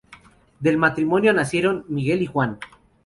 Del 0.59 0.79
matrimonio 0.79 1.31
nacieron 1.31 1.85
Miguel 1.87 2.23
y 2.23 2.25
Juan. 2.25 2.57